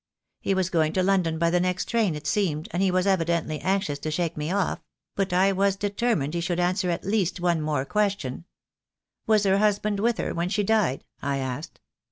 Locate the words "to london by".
0.93-1.51